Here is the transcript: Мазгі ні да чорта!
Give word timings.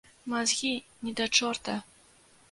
Мазгі 0.31 0.71
ні 1.07 1.13
да 1.19 1.27
чорта! 1.41 1.75